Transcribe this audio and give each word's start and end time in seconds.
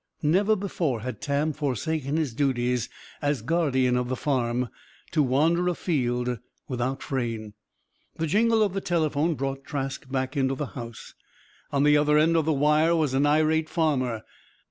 Never 0.23 0.55
before 0.55 1.01
had 1.01 1.21
Tam 1.21 1.53
forsaken 1.53 2.17
his 2.17 2.33
duties 2.33 2.89
as 3.21 3.43
guardian 3.43 3.95
of 3.95 4.09
the 4.09 4.15
farm 4.15 4.69
to 5.11 5.21
wander 5.21 5.67
afield 5.67 6.39
without 6.67 7.03
Frayne. 7.03 7.53
The 8.17 8.25
jingle 8.25 8.63
of 8.63 8.73
the 8.73 8.81
telephone 8.81 9.35
brought 9.35 9.63
Trask 9.63 10.09
back 10.09 10.35
into 10.35 10.55
the 10.55 10.65
house. 10.73 11.13
On 11.71 11.83
the 11.83 11.97
other 11.97 12.17
end 12.17 12.35
of 12.35 12.45
the 12.45 12.51
wire 12.51 12.95
was 12.95 13.13
an 13.13 13.27
irate 13.27 13.69
farmer. 13.69 14.23